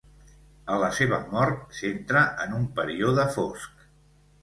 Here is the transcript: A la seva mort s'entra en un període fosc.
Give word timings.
A 0.75 0.77
la 0.83 0.89
seva 0.99 1.19
mort 1.35 1.77
s'entra 1.81 2.25
en 2.47 2.59
un 2.63 2.67
període 2.83 3.31
fosc. 3.41 3.91